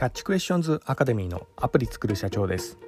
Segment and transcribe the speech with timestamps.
[0.00, 2.78] キャッチクエスチョンズアカデミーのアプリ作る社長です。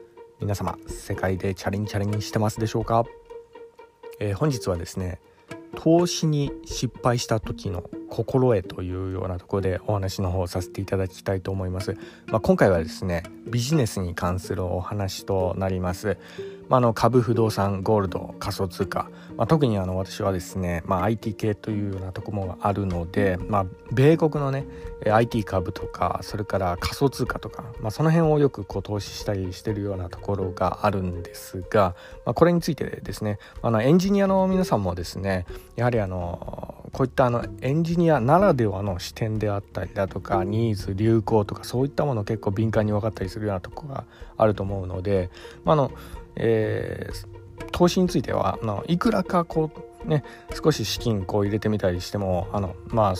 [0.41, 3.05] 皆様世界でチャリンチャリンしてますでしょうか、
[4.19, 5.21] えー、本日はですね
[5.77, 16.19] 投資に失敗した時の心得というようなところでお話の方をさせていただきたいと思います、まあ、今回はですねビジネスに関するお話となります。
[16.69, 24.65] まあ、の株不動産ゴールド仮想通貨、まあ、特にあの私はですね、まあ、IT 系というようなところもあるので、まあ、米国のね
[25.05, 31.95] IT 株とかそれから仮想通貨とか、まあ、その辺をよくこう投資したりしてるようなところがあるんですが、
[32.25, 35.45] まあ、これについてですねあのエンジニアの皆さんもですね
[35.77, 44.05] やはりあのこういったあのエンジニアならではの視点であったりだとかニーズ流行とかそういったものを結構敏感に分かったりするようなところが
[44.37, 45.31] あると思うので、
[45.65, 45.93] まあ、あの
[46.37, 49.71] えー、投資についてはあのいくらかこ
[50.05, 50.25] うね
[50.63, 53.15] 少し資金こう入れてみたりしてもあのまあ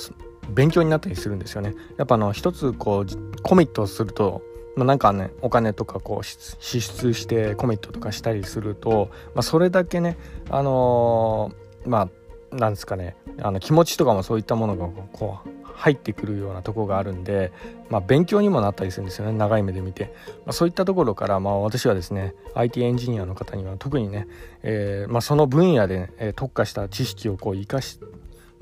[0.51, 1.75] 勉強になったりするんですよね。
[1.99, 4.43] やっぱあの一つこうコミットすると
[4.75, 10.17] まあ、なんかねお金とかこう支出してコミットとかしたりすると、まあ、それだけね
[10.49, 12.09] あのー、まあ
[12.53, 17.53] なんですかねあの気持ちとかもそういったものがこう入ってくるようなとこがあるんで、
[17.91, 20.15] まあ、勉強にもなったりするんですよね長い目で見て、
[20.45, 24.29] まあ、そういったところから、まあ、私はですね IT エンジニアの方には特にね、
[24.63, 27.99] えーまあ、その分野で、え特化した知識をこう生かし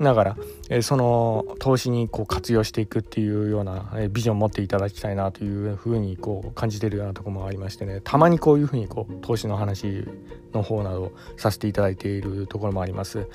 [0.01, 0.37] ながら、
[0.69, 10.05] えー、その投資にこう活用していくっていうような、えー、ビジョンを持っていただきたいなというふうにこう感じてるようなところもありましてねたまにこういうふうにこう投資の話
[10.53, 13.27] の方などさせていただいているところもあります。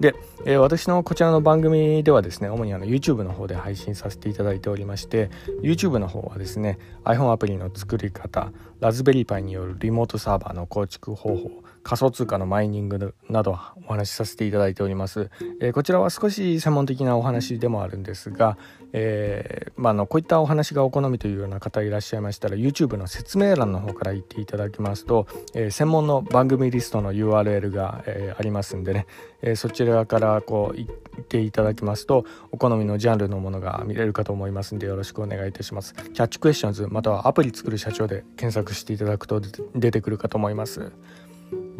[0.00, 0.14] で、
[0.46, 5.30] えー、私のこちらの番組ではですね主にあの YouTube の方で配信させていただいておりまして
[5.62, 15.28] YouTube の方はですね iPhone アプリの作り方ラズベリーパイによるリモートサーバーの構築方法仮想通貨のマイニングなどお話しさせていただいております、
[15.60, 18.58] えー、こちらは少し専門的なお話でもあるんですが、
[18.92, 29.06] えー、まあ、のこういったお話がお好みというような方いらっしゃいましたら YouTube の説明欄の方から言っていただきますと、えー、専門の番組リストの URL が、えありますんでね、
[29.42, 35.94] えそちらからこう行っていただきますとお好みのジャンルのものが見れるかと思いますんでよろしくお願いいたします。
[35.94, 39.40] キャッチクエスチョンズまたはアプリ作る社長で検索していただくと
[39.74, 40.92] 出てくるかと思います。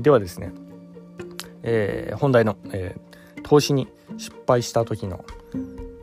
[0.03, 0.53] ではですね、
[1.63, 5.25] えー、本題の、えー、投資に失敗した時の、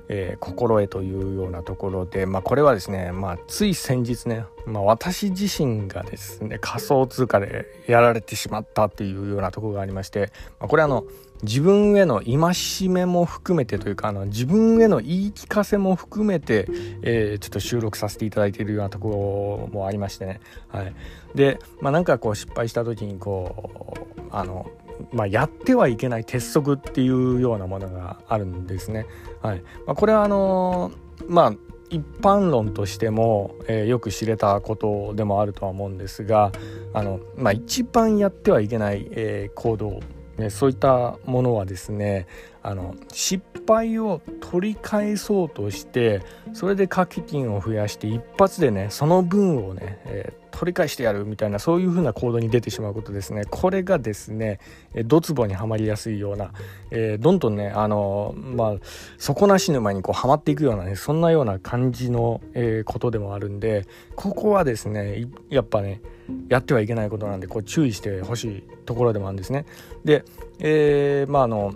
[0.10, 11.04] えー、心得というようなところで、まあ、これはですね、まあ、つい先日ね、まあ、私自身がですね仮想通貨でやられてしまったっていうようなところがありまして、まあ、これあの
[11.44, 16.68] 自分への戒めも含めてというかあの自分への言い聞かせも含めて、
[17.04, 20.40] えー、ちょっと収録させていただいているようなところもありましてね、
[20.70, 20.94] はい、
[21.36, 24.72] で、まあ、なんかこう失敗した時にこうあの
[25.12, 29.06] まあ、やってはいけない鉄則っていうようなものがあるんですね。
[29.42, 30.92] はいまあ、これはあの
[31.28, 31.54] まあ
[31.90, 36.52] 一般論としても、えー、よく知れたことでもあるとは思うんですが
[36.94, 40.02] あの、まあ、一番やってはいけない、えー、行動
[40.38, 42.28] ね、そういったものはですね
[42.62, 46.22] あの失敗を取り返そうとして
[46.54, 54.60] それで掛け金を増やして一発でねその分をね、えー、取り返してやるみたいなそういう風な行動に出てしまうことですねこれがですね
[55.06, 56.52] ドツボにはまりやすいような、
[56.90, 58.74] えー、どんどんねあのまあ
[59.20, 63.86] 底なし沼にこうはまっていくようなねそんなような感じの、えー、ことでもあるんで
[64.16, 66.02] ここはですねやっぱね
[66.50, 69.66] やってはいけないことなんでこう注意してほしいところでもあるんですね。
[70.04, 70.26] で、
[70.60, 71.76] えー、まああの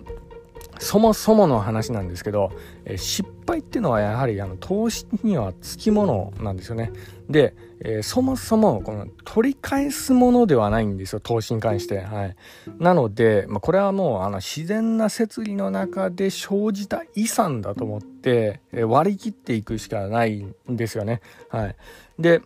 [0.82, 2.50] そもそもの話なんですけど、
[2.84, 6.90] え、失敗っていうのはやはりあの投資にはつきものなんですよね。
[7.32, 12.00] で、えー、そもそもこの取り返すものではないんですよ投資に関して。
[12.00, 12.36] はい、
[12.78, 21.20] なので、まあ、これはもうあの自然な摂理の中で生じた遺産だと思って、えー、割り切っていくしかないんですよね。
[21.48, 21.76] はい、
[22.18, 22.42] で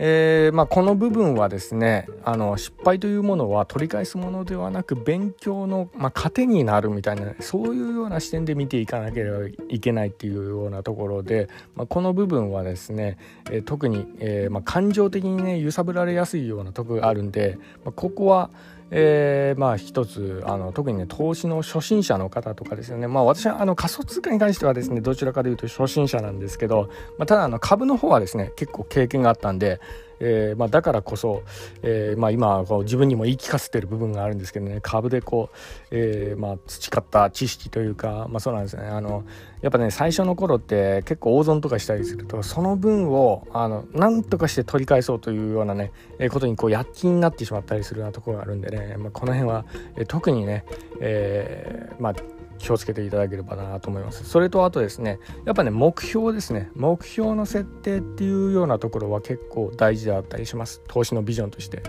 [0.00, 9.38] えー、まあ、この部分はですねあの失敗というものは取り返すものではなく勉強の、まあ、糧になるみたいなそういうような視点で見ていかなければ
[9.68, 13.18] いけないっていうようなところで、まあ、この部分はですね、
[13.50, 18.50] えー、特に、えー、ま感情的にね揺さぶられやすいようなとこがあるんで、まここは
[18.90, 23.06] えー、まあ一つあの特にね投資の初心者の方とかですよね。
[23.06, 26.88] まあ私はあの仮想通貨に関してはですねどちらかというと初心者なんですけど、
[27.18, 29.80] まあ、ただあの株の方はですね結構経験があったんで
[30.20, 31.42] えーまあ、だからこそ、
[31.82, 34.80] えーまあ、今こう自分にも言い聞かせてる部分があるんですけどね。
[34.82, 35.56] 株でこう、
[35.90, 38.84] えーまあ、培った知識というか、まあ、そうなんですね。
[38.84, 39.24] あの
[39.60, 49.64] やっぱね最初の頃って結構大損とかしたりするとその分をあの何とかして取り返そうというようなね、え、ことにこう躍起になってしまったりするようなところがあるんでね、まあ、この辺は、
[49.96, 50.64] え、特にね、
[51.00, 52.14] え、まあ
[52.58, 54.24] 気をつけていただければなと思います。
[54.24, 56.70] それとあとですねやっぱね目標ですね。
[56.74, 60.82] 目標の設定っていうようなところは結構大事であったりします。
[60.88, 61.82] 投資のビジョンとして。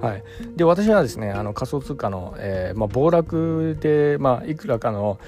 [0.00, 0.24] はい、
[0.56, 5.18] で私はですねあの仮想通貨の、えーまあ、暴落で、まあ、いくらかの、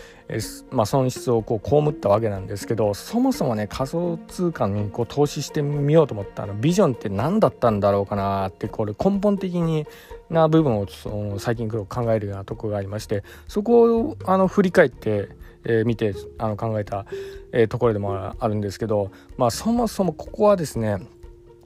[0.70, 6.54] まあ、損失をこう被ったわけなんですけどそもそもね仮想通貨にこう投資してみようと思ったあの。
[6.54, 9.86] ビジョンって何だったんだろうかなってこれ根本的に
[10.28, 15.30] な部分をその最近考えるようなとこがありましてそこをあの振り返って
[15.64, 17.04] えー、見てあの考えた、
[17.52, 20.98] えー、ところでもあるんですけど、まあ、そもそもここはですね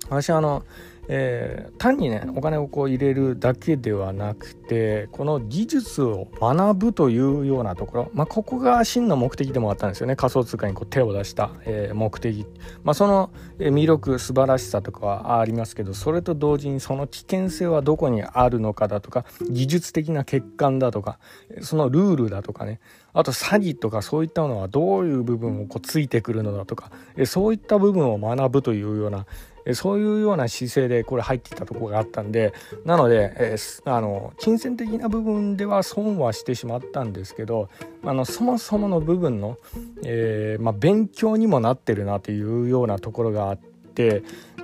[0.08, 0.64] 私あの
[1.08, 10.16] えー、単にねお金をこう入れるだけではなくててこの技術を学ぶというようなところ、まあ、ここが真の目的でもあったんですよね。
[10.16, 12.46] 仮想通貨にこう手を出した、えー、目的、
[12.82, 21.18] まあ、その魅力素晴らしさとかはありますけどそれと同時にその危険性はどこにあるのかだとか技術的な欠陥だとか
[21.60, 22.80] そのルールだとかね。
[23.14, 26.90] あと詐欺とかそういったものはどういう部分をこうついてくるのだとか
[27.26, 29.26] そういった部分を学ぶというような
[29.74, 32.52] そういうような姿勢でこれ入ってたとこがあったんで
[32.84, 37.68] なので、えー、あの金銭的な部分では損はしてしまったんですけど
[38.04, 39.58] あのそもそもの部分の、
[40.04, 43.72] えーまあ、勉強にもなってるなというようなところがあって。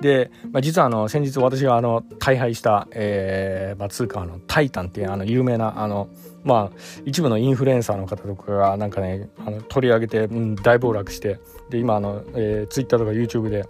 [0.01, 6.09] で、まあ、実はあの先日私があの大敗した、えーまあ、通貨の「タイタン」っていうあの有名なあの
[6.43, 13.67] まあ一部のインフルエンサーの方とかがなんかねあの取り上げて、うん、大暴落してで今あの、えー、ツイッターとか YouTube で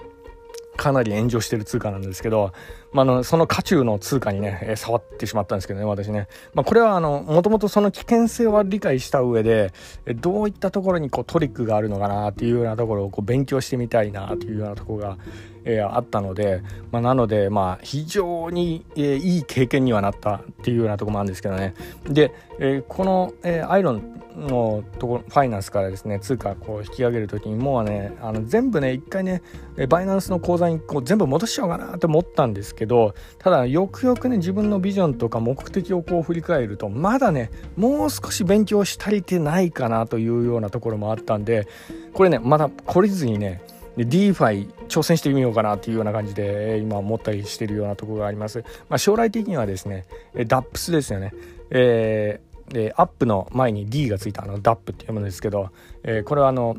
[0.79, 2.53] かなり炎上してる通貨なんですけど、
[2.91, 9.73] まあ、のその渦中の通貨にね、えー、触ってしまったんですけどね私ね、まあ、これはあのもともとその危険性は理解した上で
[10.15, 15.17] どういったところにこうトリックがあるのかなっていうようなところをこう勉強してみたいなというようなところが、
[15.65, 21.75] えー、あったので、まあ、なのでまあ非常に、えー、いい経験にはなったっていうようなとこもあるんですけどね。
[22.05, 29.41] で、えー、この、えー、アイロンのところファイナンスからですね通貨こう引き上げる時にもうねあの全部ね一回ね
[29.89, 41.67] バイナンスの口座にこう全部戻しちゃおうかなと思ったんですけどけどただよくよくね自分のビジョンとか目的をこう振り返るとまだねもう少し勉強し足りてないかなというようなところもあったんで
[42.13, 43.61] これねまだ懲りずにね
[43.97, 48.63] DeFi 挑戦してみようかなっていうような感じで今思ったりしてるようなところがあります。
[48.87, 50.05] まあ、将来的にはですね
[50.35, 51.33] DAPS ですよね。
[51.69, 55.71] えーでアップの前に D がついたあの DAP って読むんですけど、
[56.03, 56.77] えー、これはあの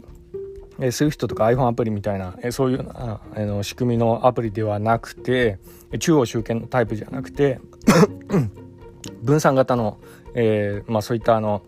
[0.81, 5.59] SWIFT とか iPhone アプリみたいな、えそういうあの仕組みのアプリではなくて
[5.99, 7.61] 中央集権のタイプじゃなくて
[9.23, 9.99] 分散型の、
[10.35, 11.63] えーまあ、そういったあの、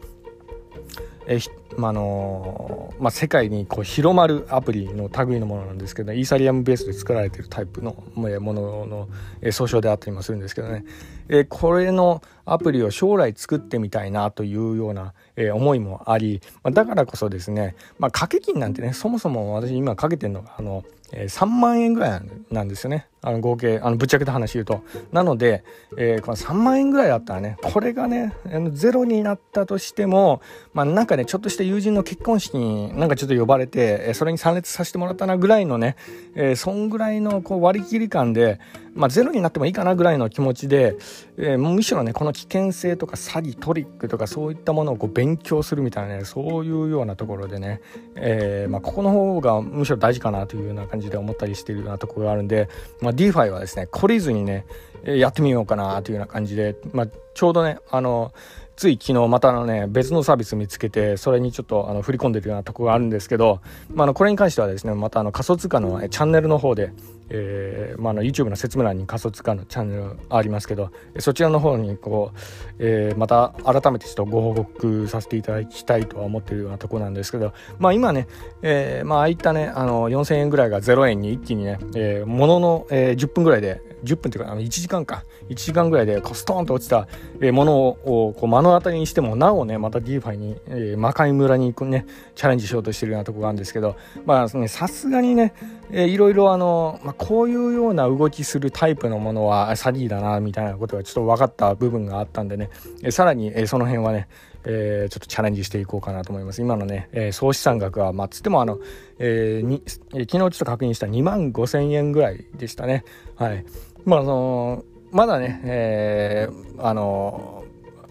[1.26, 9.08] えーまあのまあ、世界にこう広まるアプリの類のものなんですけど、ね、イーサリアムベースで作られてるタイプのものの、
[9.40, 10.84] え、総称であったりもするんですけどね、
[11.28, 22.20] え、これのアプリを将来作ってみたいなというような、え、思いもあり、ま、だからこそですね、まあ、掛け金なんてねそもそも私今かけてるのがあの、え、3万円ぐらい
[22.50, 23.08] なんですよね。
[23.24, 24.82] あの合計あのぶっちゃけた話言うと。
[25.12, 25.64] なので、
[25.96, 28.34] えー、この3万円ぐらいだったらねこれがね
[28.72, 30.42] ゼロになったとしても
[30.74, 35.96] まあなんかねちょっとした友人の結婚式になんかちょっと呼ばれてそれに参列させてもらったなぐらいのね、
[36.34, 38.58] えー、そんぐらいのこう割り切り感で
[38.94, 40.96] まあゼロになってもいいかなぐらいの気持ちで、
[41.38, 47.80] えー、むしろねこの危険性とか詐欺トリックとかそういったものをこう勉強するみたいなねそういうようなところでね、
[48.16, 52.68] えー、まあ、ここの方がむしろ大事かなというような感じで思ったりしているようなところがあるんで、
[53.00, 54.66] まあ、DeFi はですね懲りずにね
[55.04, 58.32] やってみようかなというような感じで、まあ、ちょうどねあの
[58.76, 63.60] つい昨日またのね別のサービス見つけてそれにちょっとあの振り込んでるようなとこがあるんですけど、
[63.92, 66.92] まあ、のこれに関してはですねまたあの仮想通貨のチャンネルの方で、
[67.34, 72.38] えーまあ、の YouTube の説明欄に仮想通貨のチャンネルありますけどそちらの方にこう、
[72.78, 78.28] えー、また改めてちょっとご報告させていただきたいとは思ってるようなとこなんですけど、まあ、今ね、
[78.60, 87.08] えーまああいったねあの4000円ぐらいが0円に一気にね、えー、ものの、えー、10分ぐらいで10分っていうかあの1時間か1時間ぐらいでこうストーンと落ちた
[87.52, 95.54] ものをこう目の当たりにしてもなおねまた DeFi に、えー、魔界村にねチャレンジしようとしてるようなところがあるんですけどまあさすがにね、
[95.90, 102.70] え、いろいろあの、まあ、こういうような動きするタイプのものはサリーだなみたいなことがちょっと分かった部分があったんでね、
[103.02, 104.28] えー、さらに、えー、その辺はね
[104.64, 106.60] えー、ちょっとチャレンジしていこうかなと思います。
[106.60, 108.78] 今のね、えー、総資産額は、まあ、つってもあの、
[109.18, 109.82] えー、に、
[110.14, 113.04] えー、昨日ちょっと確認した2万5千円ぐらいでしたね。
[113.36, 113.64] はい。
[114.04, 117.64] まあ、あのまだね、えー、あの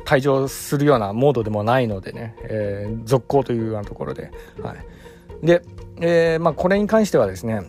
[0.05, 4.31] 退場するようなモードでもないのでね、えー、続行というようなところで、
[4.61, 5.45] はい。
[5.45, 5.63] で、
[5.99, 7.63] えー、まあ、これに関してはですね、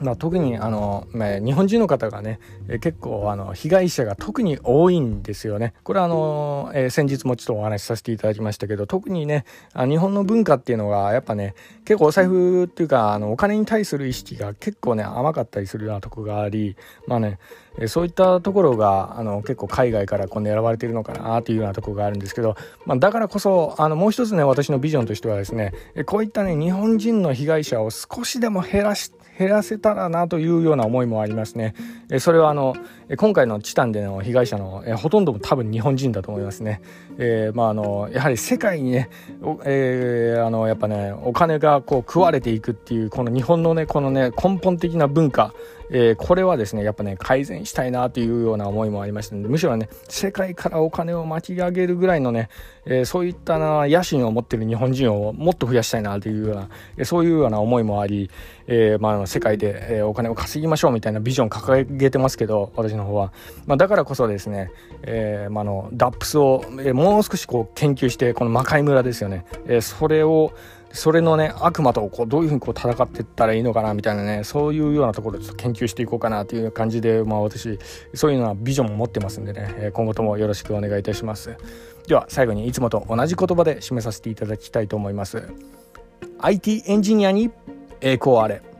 [0.00, 5.74] まあ、特にあの、まあ、日本人の方がね、え結構あの被害者が特に多いんですよね。
[5.82, 17.38] これはあの、えー、先日もちょっとお話しさせていただきましたけど特にねあ日本の文化っていうのがやっぱね結構お財布っていうかあのお金に対する意識が結構ね甘かったりするようなとこがありまあね
[17.78, 25.72] えそういったところがあの結構海外からこう狙われてるのかなというようなとこがあるんですけど、まあ、だからこそあのもう一つね私のビジョンとしてはですね
[26.06, 31.74] こういったね日本人の被害者を少しでも減らして減らせたらなというような思いもありますね。
[32.10, 32.74] えそれはあの
[33.16, 36.80] 今回のチタンでの被害者のえほとんども多分日本人だと思いますね。
[37.18, 39.10] えー、まああのやはり世界にね、
[39.64, 45.52] えー、あのやっぱねお金がこう食われていくっていうこの日本のねこのね根本的な文化
[45.90, 52.48] えー、これはですねやっぱね改善したいなというような思いもありましたのでむしろね世界からお金を巻き上げるぐらいのね、
[52.86, 58.30] えー、そういったな野心を持ってる日本人をもっと増やしたいなというような、え、そういうような思いもあり、
[58.66, 63.32] えまあ、世界で、えお金を稼ぎましょうみたいなビジョン掲げてますけど私の方は、
[63.66, 64.70] まあ、だからこそですね、
[65.02, 70.52] えまあのダップスを、えもう少しこう研究してこの魔界村ですよね、えそれを
[70.94, 77.78] それのね悪魔とこうどういうふうにこう戦っていったらいいのかなみたいなねそういうようなところでちょっと研究していこうかなという感じでまあ私
[78.14, 81.56] そういうようなビジョンも持ってますんでね今後ともよろしくお願いいたします。
[82.06, 85.42] では最後にいつもと同じ言葉で締めさせていただきたいと思います。
[86.38, 87.50] IT エンジニアに
[88.00, 88.73] 栄光あれ。